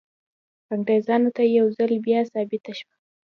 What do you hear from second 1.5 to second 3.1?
یو ځل بیا ثابته شوه.